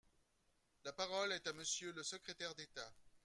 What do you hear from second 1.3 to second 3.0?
est à Monsieur le secrétaire d’État.